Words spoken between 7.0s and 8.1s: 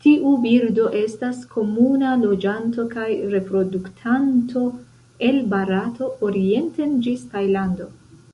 ĝis Tajlando.